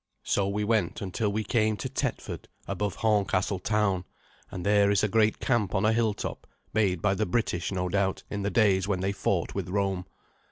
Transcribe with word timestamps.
So 0.23 0.47
we 0.49 0.63
went 0.63 0.99
until 0.99 1.31
we 1.31 1.43
came 1.43 1.77
to 1.77 1.87
Tetford, 1.87 2.47
above 2.67 2.95
Horncastle 2.95 3.59
town; 3.59 4.03
and 4.49 4.65
there 4.65 4.89
is 4.89 5.03
a 5.03 5.07
great 5.07 5.39
camp 5.39 5.75
on 5.75 5.85
a 5.85 5.93
hilltop, 5.93 6.47
made 6.73 7.03
by 7.03 7.13
the 7.13 7.27
British, 7.27 7.71
no 7.71 7.87
doubt, 7.87 8.23
in 8.27 8.41
the 8.41 8.49
days 8.49 8.87
when 8.87 9.01
they 9.01 9.11
fought 9.11 9.53
with 9.53 9.69
Rome. 9.69 10.07